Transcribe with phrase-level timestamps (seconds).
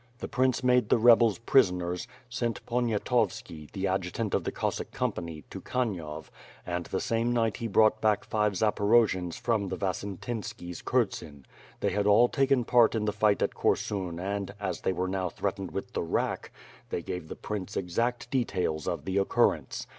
[0.17, 5.61] The prince made the rebels prisoners, sent Poniatovski, the adjutant of the Cossack company, to
[5.61, 6.31] Kanyov;
[6.65, 11.45] and the same night he brought back five Zaporojians from the Vasyntynski's kurzen.
[11.81, 15.29] They had all taken part in the fight at Korsun and, as they were now
[15.29, 16.51] threatened with the rack,
[16.89, 18.57] they gave the prince exact WITH FIRE AND SWORD.
[18.81, 19.85] 307 details of the occurrence.